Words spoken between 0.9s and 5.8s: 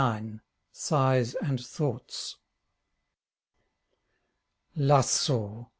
SIGHS AND THOUGHTS Lasso